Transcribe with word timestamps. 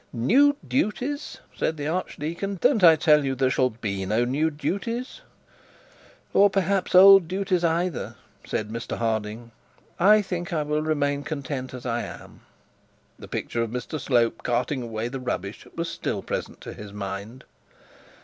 'New 0.11 0.55
duties!' 0.67 1.41
said 1.55 1.77
the 1.77 1.85
archdeacon: 1.87 2.55
'don't 2.59 2.83
I 2.83 2.95
tell 2.95 3.23
you 3.23 3.35
there 3.35 3.51
shall 3.51 3.69
be 3.69 4.03
no 4.07 4.25
new 4.25 4.49
duties?' 4.49 5.21
'Or, 6.33 6.49
perhaps, 6.49 6.95
old 6.95 7.27
duties 7.27 7.63
either,' 7.63 8.15
said 8.43 8.69
Mr 8.71 8.97
Harding; 8.97 9.51
'I 9.99 10.23
think 10.23 10.53
I 10.53 10.63
will 10.63 10.81
remain 10.81 11.21
content 11.21 11.71
as 11.75 11.85
I 11.85 12.01
am.' 12.01 12.41
The 13.19 13.27
picture 13.27 13.61
of 13.61 13.69
Mr 13.69 13.99
Slope 13.99 14.41
carting 14.41 14.81
away 14.81 15.07
the 15.07 15.19
rubbish 15.19 15.67
was 15.75 15.87
still 15.87 16.23
present 16.23 16.61
to 16.61 16.73
his 16.73 16.91
mind. 16.91 17.43